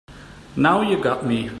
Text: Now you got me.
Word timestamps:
Now 0.55 0.81
you 0.81 0.99
got 0.99 1.27
me. 1.27 1.49